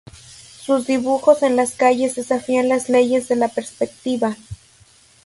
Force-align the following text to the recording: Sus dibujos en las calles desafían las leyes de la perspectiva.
Sus 0.63 0.87
dibujos 0.87 1.43
en 1.43 1.55
las 1.55 1.75
calles 1.75 2.15
desafían 2.15 2.67
las 2.69 2.89
leyes 2.89 3.27
de 3.27 3.35
la 3.35 3.49
perspectiva. 3.49 4.35